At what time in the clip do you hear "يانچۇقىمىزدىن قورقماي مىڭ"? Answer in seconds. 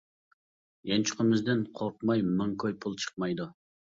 0.91-2.57